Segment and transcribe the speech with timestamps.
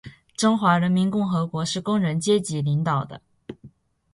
[0.35, 3.21] 中华人民共和国是工人阶级领导的